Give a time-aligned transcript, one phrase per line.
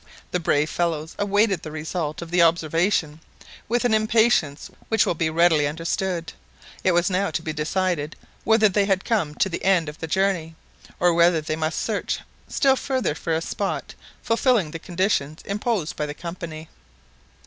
[0.31, 3.19] The brave fellows awaited the result of the observation
[3.69, 6.33] with an impatience which will be readily understood.
[6.83, 10.09] It was now to be decided whether they had come to the end of their
[10.09, 10.55] journey,
[10.99, 12.17] or whether they must search
[12.47, 13.93] still further for a spot
[14.23, 16.67] fulfilling the conditions imposed by the Company.